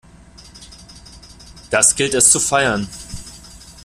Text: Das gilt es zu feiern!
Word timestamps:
Das 1.69 1.95
gilt 1.95 2.15
es 2.15 2.31
zu 2.31 2.39
feiern! 2.39 2.87